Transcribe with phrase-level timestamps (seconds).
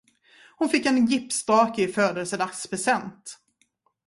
[0.55, 3.39] Hon fick en gipsdrake i födelsedagspresent.